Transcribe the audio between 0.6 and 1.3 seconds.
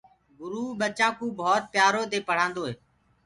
ٻچآنٚ ڪوُ